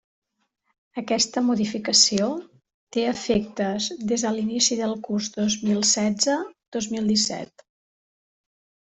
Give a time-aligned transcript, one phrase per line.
[0.99, 2.29] Aquesta modificació
[2.97, 7.67] té efectes des de l'inici del curs dos mil setze-dos mil disset.